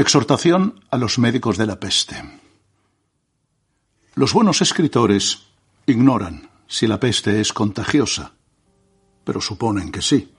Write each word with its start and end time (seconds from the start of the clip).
Exhortación 0.00 0.80
a 0.90 0.96
los 0.96 1.18
médicos 1.18 1.58
de 1.58 1.66
la 1.66 1.78
peste. 1.78 2.16
Los 4.14 4.32
buenos 4.32 4.62
escritores 4.62 5.42
ignoran 5.84 6.48
si 6.66 6.86
la 6.86 6.98
peste 6.98 7.38
es 7.38 7.52
contagiosa, 7.52 8.32
pero 9.24 9.42
suponen 9.42 9.92
que 9.92 10.00
sí. 10.00 10.32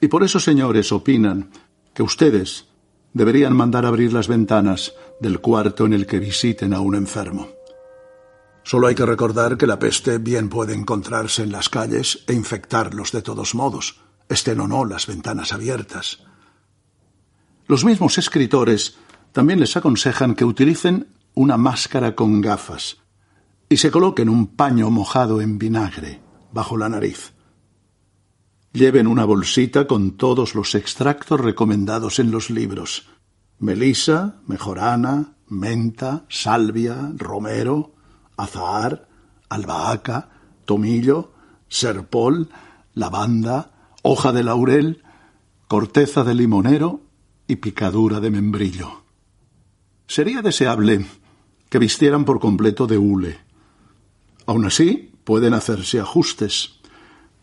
Y 0.00 0.08
por 0.08 0.24
eso, 0.24 0.40
señores, 0.40 0.90
opinan 0.90 1.52
que 1.94 2.02
ustedes 2.02 2.66
deberían 3.12 3.54
mandar 3.54 3.86
abrir 3.86 4.12
las 4.12 4.26
ventanas 4.26 4.92
del 5.20 5.38
cuarto 5.38 5.86
en 5.86 5.92
el 5.92 6.04
que 6.04 6.18
visiten 6.18 6.74
a 6.74 6.80
un 6.80 6.96
enfermo. 6.96 7.46
Solo 8.64 8.88
hay 8.88 8.96
que 8.96 9.06
recordar 9.06 9.56
que 9.56 9.68
la 9.68 9.78
peste 9.78 10.18
bien 10.18 10.48
puede 10.48 10.74
encontrarse 10.74 11.44
en 11.44 11.52
las 11.52 11.68
calles 11.68 12.24
e 12.26 12.32
infectarlos 12.32 13.12
de 13.12 13.22
todos 13.22 13.54
modos, 13.54 14.00
estén 14.28 14.58
o 14.58 14.66
no 14.66 14.84
las 14.84 15.06
ventanas 15.06 15.52
abiertas. 15.52 16.24
Los 17.70 17.84
mismos 17.84 18.18
escritores 18.18 18.96
también 19.30 19.60
les 19.60 19.76
aconsejan 19.76 20.34
que 20.34 20.44
utilicen 20.44 21.06
una 21.34 21.56
máscara 21.56 22.16
con 22.16 22.40
gafas 22.40 22.96
y 23.68 23.76
se 23.76 23.92
coloquen 23.92 24.28
un 24.28 24.48
paño 24.56 24.90
mojado 24.90 25.40
en 25.40 25.56
vinagre 25.56 26.20
bajo 26.52 26.76
la 26.76 26.88
nariz. 26.88 27.32
Lleven 28.72 29.06
una 29.06 29.24
bolsita 29.24 29.86
con 29.86 30.16
todos 30.16 30.56
los 30.56 30.74
extractos 30.74 31.38
recomendados 31.38 32.18
en 32.18 32.32
los 32.32 32.50
libros. 32.50 33.08
Melisa, 33.60 34.40
mejorana, 34.48 35.36
menta, 35.46 36.24
salvia, 36.28 37.12
romero, 37.14 37.94
azahar, 38.36 39.06
albahaca, 39.48 40.30
tomillo, 40.64 41.34
serpol, 41.68 42.48
lavanda, 42.94 43.94
hoja 44.02 44.32
de 44.32 44.42
laurel, 44.42 45.04
corteza 45.68 46.24
de 46.24 46.34
limonero 46.34 47.09
y 47.50 47.56
picadura 47.56 48.20
de 48.20 48.30
membrillo. 48.30 49.02
Sería 50.06 50.40
deseable 50.40 51.04
que 51.68 51.80
vistieran 51.80 52.24
por 52.24 52.38
completo 52.38 52.86
de 52.86 52.96
hule. 52.96 53.38
Aun 54.46 54.64
así, 54.66 55.12
pueden 55.24 55.52
hacerse 55.54 55.98
ajustes, 55.98 56.80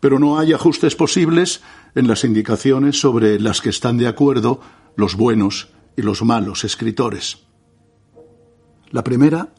pero 0.00 0.18
no 0.18 0.38
hay 0.38 0.54
ajustes 0.54 0.96
posibles 0.96 1.60
en 1.94 2.08
las 2.08 2.24
indicaciones 2.24 2.98
sobre 2.98 3.38
las 3.38 3.60
que 3.60 3.68
están 3.68 3.98
de 3.98 4.08
acuerdo 4.08 4.60
los 4.96 5.14
buenos 5.14 5.68
y 5.94 6.02
los 6.02 6.22
malos 6.22 6.64
escritores. 6.64 7.44
La 8.90 9.04
primera 9.04 9.52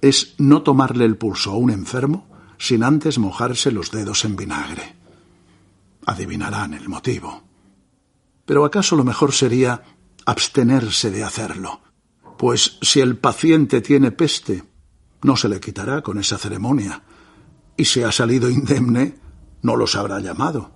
es 0.00 0.34
no 0.38 0.62
tomarle 0.62 1.04
el 1.04 1.16
pulso 1.16 1.50
a 1.50 1.56
un 1.56 1.70
enfermo 1.70 2.28
sin 2.58 2.84
antes 2.84 3.18
mojarse 3.18 3.72
los 3.72 3.90
dedos 3.90 4.24
en 4.24 4.36
vinagre. 4.36 4.94
Adivinarán 6.06 6.74
el 6.74 6.88
motivo. 6.88 7.42
Pero 8.44 8.64
acaso 8.64 8.94
lo 8.94 9.02
mejor 9.02 9.32
sería 9.32 9.82
abstenerse 10.26 11.10
de 11.10 11.24
hacerlo, 11.24 11.80
pues 12.36 12.78
si 12.82 13.00
el 13.00 13.16
paciente 13.16 13.80
tiene 13.80 14.10
peste, 14.10 14.64
no 15.22 15.36
se 15.36 15.48
le 15.48 15.60
quitará 15.60 16.02
con 16.02 16.18
esa 16.18 16.36
ceremonia, 16.36 17.02
y 17.76 17.84
si 17.84 18.02
ha 18.02 18.12
salido 18.12 18.50
indemne, 18.50 19.14
no 19.62 19.76
los 19.76 19.94
habrá 19.94 20.20
llamado. 20.20 20.72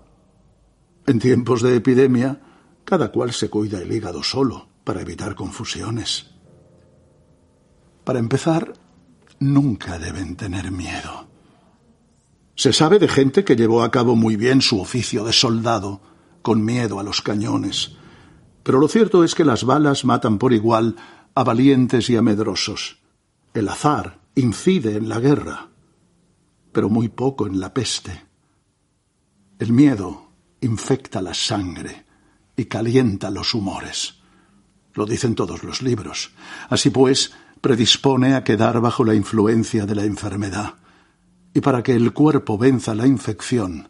En 1.07 1.19
tiempos 1.19 1.63
de 1.63 1.77
epidemia, 1.77 2.41
cada 2.85 3.11
cual 3.11 3.33
se 3.33 3.51
cuida 3.51 3.81
el 3.81 3.93
hígado 3.93 4.23
solo, 4.23 4.69
para 4.85 5.03
evitar 5.03 5.35
confusiones. 5.35 6.31
Para 8.05 8.19
empezar, 8.19 8.73
nunca 9.41 9.99
deben 9.99 10.37
tener 10.37 10.71
miedo. 10.71 11.29
Se 12.55 12.73
sabe 12.73 12.99
de 12.99 13.09
gente 13.09 13.45
que 13.45 13.57
llevó 13.57 13.83
a 13.83 13.91
cabo 13.91 14.17
muy 14.17 14.37
bien 14.37 14.63
su 14.63 14.81
oficio 14.81 15.25
de 15.25 15.33
soldado, 15.33 16.01
con 16.43 16.65
miedo 16.65 16.99
a 17.01 17.03
los 17.03 17.21
cañones, 17.21 17.97
pero 18.63 18.79
lo 18.79 18.89
cierto 18.89 19.25
es 19.25 19.35
que 19.35 19.45
las 19.45 19.65
balas 19.65 20.05
matan 20.05 20.39
por 20.39 20.53
igual 20.53 20.97
a 21.35 21.45
valientes 21.45 22.11
y 22.11 22.17
a 22.17 22.23
medrosos. 22.23 22.99
El 23.55 23.69
azar 23.69 24.21
incide 24.35 24.97
en 24.97 25.09
la 25.09 25.21
guerra, 25.21 25.69
pero 26.73 26.89
muy 26.89 27.09
poco 27.09 27.47
en 27.47 27.61
la 27.61 27.73
peste. 27.73 28.27
El 29.59 29.73
miedo 29.73 30.31
infecta 30.61 31.21
la 31.23 31.35
sangre 31.35 32.07
y 32.57 32.67
calienta 32.67 33.31
los 33.31 33.55
humores. 33.55 34.21
Lo 34.95 35.07
dicen 35.07 35.35
todos 35.35 35.65
los 35.65 35.83
libros. 35.83 36.33
Así 36.69 36.91
pues, 36.91 37.33
predispone 37.61 38.35
a 38.35 38.45
quedar 38.45 38.81
bajo 38.81 39.05
la 39.05 39.15
influencia 39.15 39.87
de 39.87 39.95
la 39.95 40.05
enfermedad. 40.05 40.75
Y 41.55 41.61
para 41.61 41.83
que 41.83 41.95
el 41.95 42.13
cuerpo 42.13 42.59
venza 42.59 42.95
la 42.95 43.07
infección, 43.07 43.89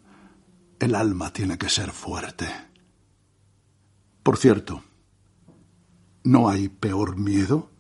el 0.79 0.95
alma 0.95 1.33
tiene 1.33 1.59
que 1.59 1.69
ser 1.69 1.91
fuerte. 1.93 2.70
Por 4.23 4.37
cierto, 4.37 4.83
no 6.25 6.49
hay 6.49 6.69
peor 6.69 7.17
miedo 7.17 7.71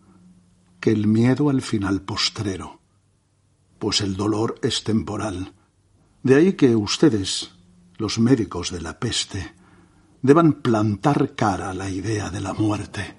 que 0.80 0.90
el 0.90 1.06
miedo 1.06 1.50
al 1.50 1.60
final 1.60 2.00
postrero, 2.00 2.80
pues 3.78 4.00
el 4.00 4.16
dolor 4.16 4.54
es 4.62 4.82
temporal. 4.82 5.52
De 6.22 6.36
ahí 6.36 6.54
que 6.54 6.74
ustedes, 6.74 7.52
los 7.98 8.18
médicos 8.18 8.70
de 8.70 8.80
la 8.80 8.98
peste, 8.98 9.54
deban 10.22 10.54
plantar 10.54 11.34
cara 11.34 11.70
a 11.70 11.74
la 11.74 11.90
idea 11.90 12.30
de 12.30 12.40
la 12.40 12.54
muerte 12.54 13.16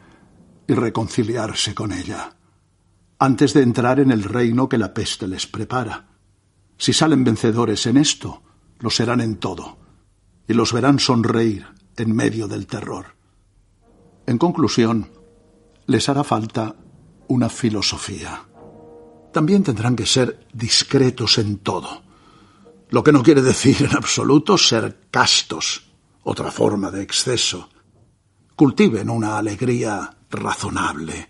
y 0.67 0.73
reconciliarse 0.73 1.75
con 1.75 1.91
ella, 1.91 2.35
antes 3.19 3.53
de 3.53 3.61
entrar 3.61 3.99
en 3.99 4.09
el 4.09 4.23
reino 4.23 4.67
que 4.67 4.79
la 4.79 4.95
peste 4.95 5.27
les 5.27 5.45
prepara. 5.45 6.07
Si 6.77 6.93
salen 6.93 7.23
vencedores 7.23 7.85
en 7.85 7.97
esto, 7.97 8.41
lo 8.79 8.89
serán 8.89 9.21
en 9.21 9.37
todo, 9.37 9.77
y 10.47 10.53
los 10.53 10.73
verán 10.73 10.97
sonreír 10.97 11.67
en 11.97 12.15
medio 12.15 12.47
del 12.47 12.67
terror. 12.67 13.15
En 14.25 14.37
conclusión, 14.37 15.09
les 15.87 16.07
hará 16.09 16.23
falta 16.23 16.75
una 17.27 17.49
filosofía. 17.49 18.45
También 19.33 19.63
tendrán 19.63 19.95
que 19.95 20.05
ser 20.05 20.45
discretos 20.53 21.37
en 21.37 21.57
todo, 21.59 22.03
lo 22.89 23.03
que 23.03 23.11
no 23.11 23.23
quiere 23.23 23.41
decir 23.41 23.77
en 23.81 23.95
absoluto 23.95 24.57
ser 24.57 25.07
castos, 25.09 25.91
otra 26.23 26.51
forma 26.51 26.91
de 26.91 27.01
exceso. 27.01 27.69
Cultiven 28.55 29.09
una 29.09 29.37
alegría 29.37 30.17
razonable, 30.29 31.29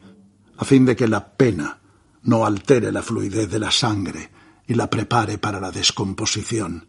a 0.58 0.66
fin 0.66 0.86
de 0.86 0.96
que 0.96 1.08
la 1.08 1.34
pena 1.34 1.80
no 2.24 2.46
altere 2.46 2.92
la 2.92 3.02
fluidez 3.02 3.50
de 3.50 3.60
la 3.60 3.72
sangre 3.72 4.30
y 4.68 4.74
la 4.74 4.90
prepare 4.90 5.38
para 5.38 5.60
la 5.60 5.72
descomposición. 5.72 6.88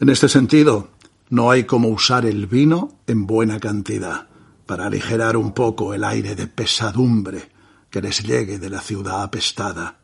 En 0.00 0.08
este 0.08 0.28
sentido, 0.28 0.90
no 1.32 1.50
hay 1.50 1.64
como 1.64 1.88
usar 1.88 2.26
el 2.26 2.46
vino 2.46 3.00
en 3.06 3.26
buena 3.26 3.58
cantidad 3.58 4.28
para 4.66 4.84
aligerar 4.84 5.34
un 5.38 5.52
poco 5.52 5.94
el 5.94 6.04
aire 6.04 6.34
de 6.34 6.46
pesadumbre 6.46 7.50
que 7.88 8.02
les 8.02 8.22
llegue 8.22 8.58
de 8.58 8.68
la 8.68 8.82
ciudad 8.82 9.22
apestada. 9.22 10.00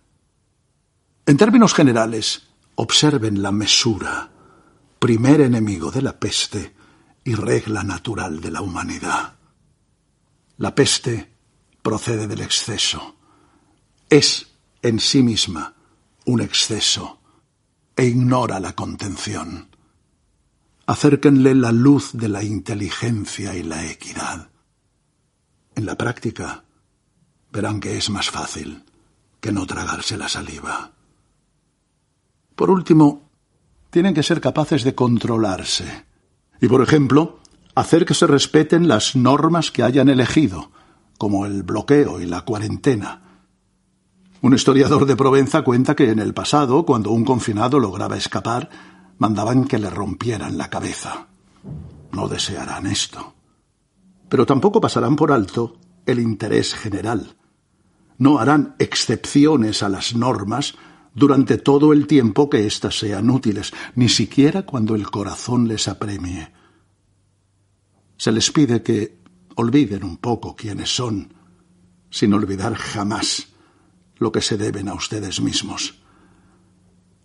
En 1.27 1.37
términos 1.37 1.75
generales, 1.75 2.49
observen 2.77 3.43
la 3.43 3.53
mesura, 3.53 4.31
primer 4.99 5.43
enemigo 5.43 5.91
de 5.91 6.01
la 6.01 6.19
peste 6.19 6.75
y 7.25 7.35
regla 7.35 7.83
natural 7.83 8.41
de 8.41 8.51
la 8.51 8.63
humanidad. 8.63 9.37
La 10.57 10.75
peste 10.75 11.31
procede 11.83 12.27
del 12.27 12.41
exceso. 12.41 13.17
Es 14.09 14.47
en 14.81 14.99
sí 14.99 15.23
misma 15.23 15.75
un 16.25 16.41
exceso 16.41 17.21
e 17.95 18.07
ignora 18.07 18.59
la 18.61 18.73
contención 18.73 19.68
acérquenle 20.89 21.55
la 21.55 21.71
luz 21.71 22.13
de 22.15 22.29
la 22.29 22.43
inteligencia 22.43 23.55
y 23.55 23.63
la 23.63 23.85
equidad. 23.85 24.49
En 25.75 25.85
la 25.85 25.97
práctica 25.97 26.65
verán 27.53 27.79
que 27.79 27.99
es 27.99 28.09
más 28.09 28.31
fácil 28.31 28.85
que 29.39 29.53
no 29.53 29.67
tragarse 29.67 30.17
la 30.17 30.31
saliva. 30.31 30.93
Por 32.57 32.71
último, 32.71 33.29
tienen 33.91 34.15
que 34.15 34.23
ser 34.23 34.41
capaces 34.41 34.83
de 34.83 34.95
controlarse 34.95 36.07
y, 36.59 36.69
por 36.69 36.81
ejemplo, 36.81 37.41
hacer 37.75 38.07
que 38.07 38.15
se 38.15 38.27
respeten 38.27 38.89
las 38.89 39.15
normas 39.15 39.71
que 39.71 39.83
hayan 39.83 40.09
elegido, 40.09 40.71
como 41.19 41.45
el 41.45 41.65
bloqueo 41.65 42.19
y 42.19 42.25
la 42.25 42.47
cuarentena. 42.47 43.43
Un 44.41 44.55
historiador 44.55 45.05
de 45.05 45.17
Provenza 45.17 45.61
cuenta 45.61 45.95
que 45.95 46.11
en 46.11 46.19
el 46.19 46.33
pasado, 46.33 46.87
cuando 46.87 47.11
un 47.11 47.27
confinado 47.27 47.79
lograba 47.79 48.17
escapar, 48.17 48.71
mandaban 49.19 49.65
que 49.65 49.79
le 49.79 49.91
rompieran 49.91 50.57
la 50.57 50.71
cabeza. 50.71 51.27
No 52.13 52.29
desearán 52.29 52.87
esto. 52.87 53.35
Pero 54.29 54.47
tampoco 54.47 54.81
pasarán 54.81 55.17
por 55.17 55.33
alto 55.33 55.77
el 56.07 56.21
interés 56.21 56.75
general. 56.75 57.37
No 58.17 58.39
harán 58.39 58.75
excepciones 58.79 59.83
a 59.83 59.89
las 59.89 60.15
normas 60.15 60.75
durante 61.15 61.59
todo 61.59 61.93
el 61.93 62.07
tiempo 62.07 62.49
que 62.49 62.67
éstas 62.67 62.99
sean 62.99 63.31
útiles, 63.31 63.73
ni 63.95 64.09
siquiera 64.09 64.63
cuando 64.63 64.95
el 64.95 65.11
corazón 65.11 65.69
les 65.69 65.89
apremie. 65.89 66.53
Se 68.17 68.33
les 68.33 68.51
pide 68.51 68.83
que 68.83 69.19
olviden 69.57 70.05
un 70.05 70.17
poco 70.17 70.55
quiénes 70.55 70.95
son, 70.95 71.35
sin 72.11 72.33
olvidar 72.35 72.75
jamás 72.75 73.49
lo 74.17 74.33
que 74.33 74.41
se 74.41 74.57
deben 74.57 74.89
a 74.89 74.95
ustedes 74.95 75.41
mismos. 75.41 76.01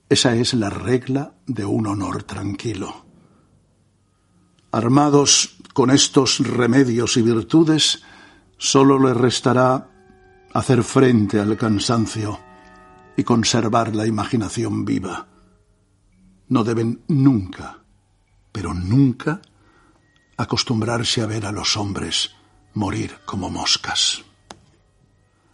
Esa 0.09 0.35
es 0.35 0.53
la 0.53 0.69
regla 0.69 1.33
de 1.47 1.65
un 1.65 1.87
honor 1.87 2.23
tranquilo. 2.23 3.05
Armados 4.71 5.57
con 5.73 5.91
estos 5.91 6.39
remedios 6.39 7.17
y 7.17 7.21
virtudes, 7.21 8.03
sólo 8.57 8.99
les 8.99 9.17
restará 9.17 9.89
hacer 10.53 10.83
frente 10.83 11.39
al 11.39 11.57
cansancio 11.57 12.39
y 13.17 13.23
conservar 13.23 13.95
la 13.95 14.05
imaginación 14.05 14.85
viva. 14.85 15.27
No 16.49 16.63
deben 16.63 17.01
nunca, 17.07 17.79
pero 18.51 18.73
nunca, 18.73 19.41
acostumbrarse 20.37 21.21
a 21.21 21.25
ver 21.25 21.45
a 21.45 21.51
los 21.51 21.77
hombres 21.77 22.31
morir 22.73 23.17
como 23.25 23.49
moscas. 23.49 24.23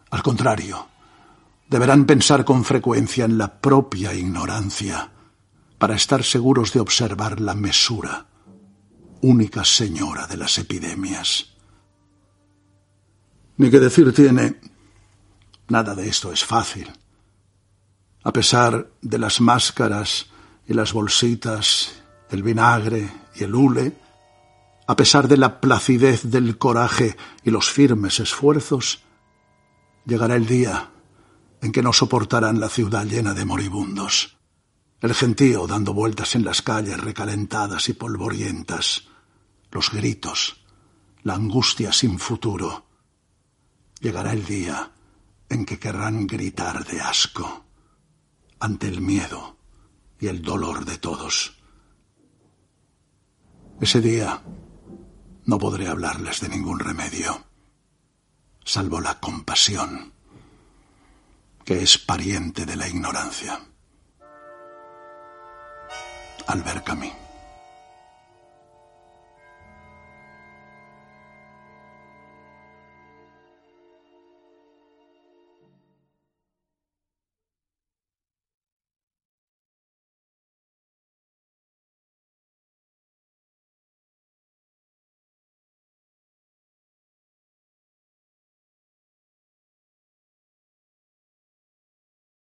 Al 0.10 0.24
contrario, 0.24 0.88
deberán 1.70 2.06
pensar 2.06 2.44
con 2.44 2.66
frecuencia 2.66 3.26
en 3.26 3.38
la 3.38 3.62
propia 3.62 4.14
ignorancia 4.14 5.12
para 5.78 5.96
estar 5.96 6.24
seguros 6.24 6.74
de 6.74 6.80
observar 6.80 7.40
la 7.40 7.54
mesura, 7.54 8.26
única 9.22 9.64
señora 9.64 10.26
de 10.26 10.38
las 10.38 10.58
epidemias. 10.58 11.54
Ni 13.58 13.70
que 13.70 13.80
decir 13.80 14.14
tiene, 14.14 14.60
nada 15.68 15.94
de 15.94 16.10
esto 16.10 16.34
es 16.34 16.44
fácil. 16.44 16.92
A 18.24 18.34
pesar 18.34 18.90
de 19.02 19.20
las 19.20 19.40
máscaras 19.40 20.28
y 20.68 20.74
las 20.74 20.92
bolsitas, 20.92 22.02
el 22.32 22.42
vinagre 22.42 23.10
y 23.36 23.44
el 23.44 23.54
hule, 23.54 23.94
a 24.88 24.96
pesar 24.96 25.28
de 25.28 25.38
la 25.38 25.62
placidez 25.62 26.32
del 26.32 26.58
coraje 26.58 27.16
y 27.44 27.52
los 27.52 27.70
firmes 27.70 28.20
esfuerzos, 28.20 29.04
llegará 30.06 30.36
el 30.36 30.48
día 30.48 30.90
en 31.62 31.72
que 31.72 31.82
no 31.82 31.94
soportarán 31.94 32.60
la 32.60 32.70
ciudad 32.70 33.06
llena 33.06 33.34
de 33.34 33.46
moribundos, 33.46 34.38
el 35.02 35.14
gentío 35.14 35.68
dando 35.68 35.94
vueltas 35.94 36.36
en 36.36 36.44
las 36.44 36.62
calles 36.62 37.00
recalentadas 37.00 37.90
y 37.90 37.94
polvorientas, 37.94 39.08
los 39.72 39.92
gritos, 39.92 40.62
la 41.24 41.36
angustia 41.36 41.92
sin 41.94 42.20
futuro. 42.20 42.86
Llegará 44.00 44.34
el 44.34 44.46
día 44.46 44.92
en 45.50 45.66
que 45.66 45.80
querrán 45.80 46.28
gritar 46.28 46.86
de 46.86 47.02
asco 47.02 47.66
ante 48.60 48.88
el 48.88 49.02
miedo 49.02 49.58
y 50.20 50.28
el 50.28 50.42
dolor 50.42 50.86
de 50.86 50.98
todos. 50.98 51.58
Ese 53.80 54.02
día 54.02 54.44
no 55.46 55.58
podré 55.58 55.88
hablarles 55.88 56.42
de 56.42 56.50
ningún 56.50 56.80
remedio, 56.80 57.46
salvo 58.66 59.00
la 59.00 59.20
compasión 59.20 60.19
que 61.70 61.84
es 61.84 62.00
pariente 62.00 62.66
de 62.66 62.76
la 62.76 62.88
ignorancia. 62.88 63.60
Albert 66.48 66.84
Camus. 66.84 67.29